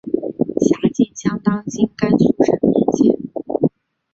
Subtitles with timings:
[0.59, 3.17] 辖境相当今甘肃省岷县。